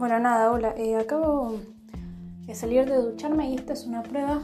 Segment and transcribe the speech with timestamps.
[0.00, 0.74] Bueno, nada, hola.
[0.78, 1.58] Eh, acabo
[2.46, 4.40] de salir de ducharme y esta es una prueba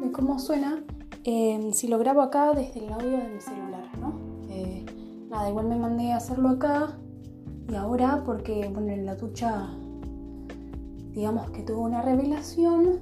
[0.00, 0.82] de cómo suena
[1.22, 4.18] eh, si lo grabo acá desde el audio de mi celular, ¿no?
[4.50, 4.84] Eh,
[5.30, 6.98] nada, igual me mandé a hacerlo acá
[7.68, 9.70] y ahora porque, bueno, en la ducha,
[11.12, 12.98] digamos que tuve una revelación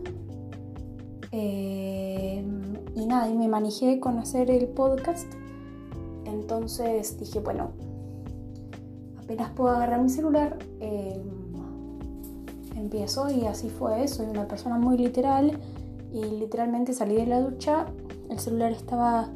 [1.32, 5.32] y nada, y me manejé con hacer el podcast.
[6.26, 7.70] Entonces dije, bueno,
[9.28, 11.20] apenas puedo agarrar mi celular, eh,
[12.76, 14.08] empiezo y así fue.
[14.08, 15.58] Soy una persona muy literal
[16.10, 17.84] y literalmente salí de la ducha,
[18.30, 19.28] el celular estaba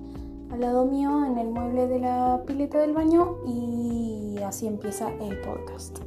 [0.50, 5.38] al lado mío en el mueble de la pileta del baño y así empieza el
[5.42, 5.98] podcast.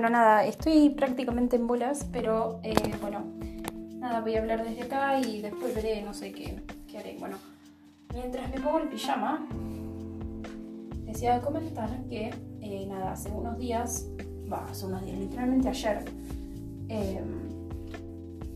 [0.00, 3.22] Bueno, nada, estoy prácticamente en bolas, pero eh, bueno,
[3.98, 7.16] nada, voy a hablar desde acá y después veré, no sé qué, qué haré.
[7.20, 7.36] Bueno,
[8.14, 9.46] mientras me pongo el pijama,
[11.04, 12.30] decía comentar que,
[12.62, 14.06] eh, nada, hace unos días,
[14.50, 16.02] va, hace unos días, literalmente ayer,
[16.88, 17.20] eh,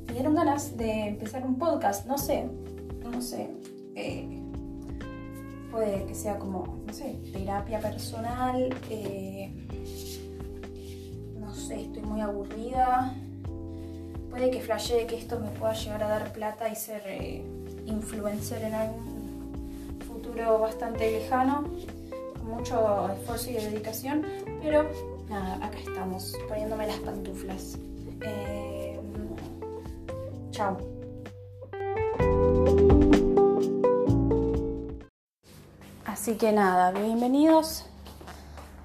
[0.07, 2.49] me dieron ganas de empezar un podcast, no sé,
[3.03, 3.51] no sé,
[5.71, 8.75] puede que sea como, no sé, terapia personal,
[11.57, 13.15] estoy muy aburrida.
[14.31, 17.45] Puede que flashee que esto me pueda llegar a dar plata y ser eh,
[17.87, 21.65] influencer en algún futuro bastante lejano,
[22.39, 24.27] con mucho esfuerzo y dedicación,
[24.63, 24.91] pero
[25.29, 27.79] nada, acá estamos, poniéndome las pantuflas.
[28.23, 28.99] Eh,
[30.51, 30.77] chao.
[36.05, 37.87] Así que nada, bienvenidos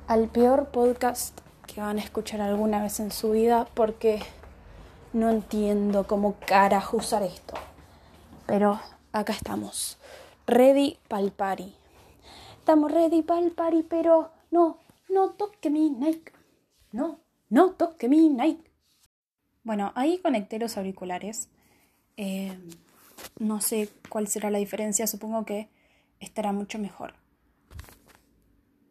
[0.07, 1.39] al peor podcast
[1.73, 4.19] que van a escuchar alguna vez en su vida porque
[5.13, 7.53] no entiendo cómo carajo usar esto.
[8.45, 8.79] Pero
[9.11, 9.97] acá estamos,
[10.47, 11.75] ready pal party.
[12.59, 14.79] Estamos ready pal party, pero no,
[15.09, 16.31] no toque mi Nike.
[16.91, 17.19] No,
[17.49, 18.69] no toque mi Nike.
[19.63, 21.49] Bueno, ahí conecté los auriculares.
[22.17, 22.57] Eh,
[23.37, 25.69] no sé cuál será la diferencia, supongo que
[26.19, 27.13] estará mucho mejor.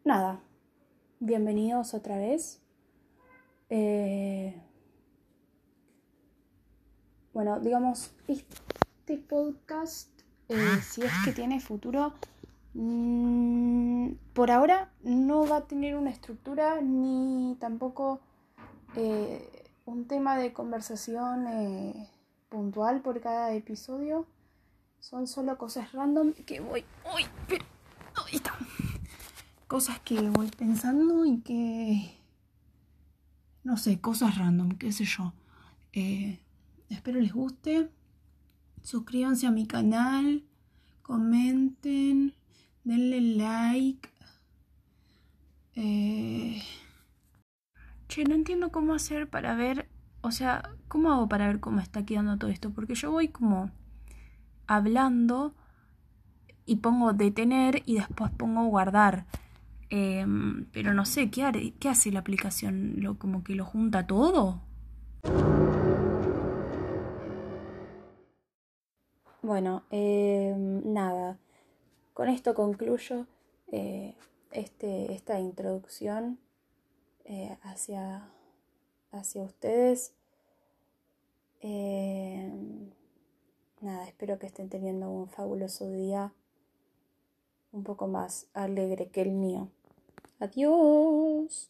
[0.03, 0.39] Nada,
[1.19, 2.61] bienvenidos otra vez.
[3.69, 4.59] Eh,
[7.33, 10.09] bueno, digamos, este podcast,
[10.49, 12.13] eh, si es que tiene futuro,
[12.73, 18.19] mm, por ahora no va a tener una estructura ni tampoco
[18.95, 21.45] eh, un tema de conversación
[22.49, 24.25] puntual por cada episodio.
[24.99, 26.83] Son solo cosas random que voy.
[29.67, 31.98] Cosas que voy pensando y que
[33.69, 35.31] no sé, cosas random, qué sé yo.
[35.93, 36.39] Eh,
[36.89, 37.91] espero les guste.
[38.81, 40.43] Suscríbanse a mi canal,
[41.03, 42.33] comenten,
[42.83, 44.09] denle like.
[45.75, 46.63] Eh...
[48.07, 49.87] Che, no entiendo cómo hacer para ver,
[50.21, 52.71] o sea, ¿cómo hago para ver cómo está quedando todo esto?
[52.71, 53.69] Porque yo voy como
[54.65, 55.53] hablando
[56.65, 59.27] y pongo detener y después pongo guardar.
[59.89, 62.95] Em, pero no sé, ¿qué, ¿qué hace la aplicación?
[62.97, 64.61] ¿Lo, ¿Como que lo junta todo?
[69.41, 71.39] Bueno, em, nada.
[72.13, 73.25] Con esto concluyo
[73.71, 74.13] eh,
[74.51, 76.37] este, esta introducción
[77.25, 78.29] eh, hacia,
[79.11, 80.13] hacia ustedes.
[81.61, 82.91] Em,
[83.81, 86.33] nada, espero que estén teniendo un fabuloso día
[87.71, 89.69] un poco más alegre que el mío.
[90.39, 91.69] Adiós.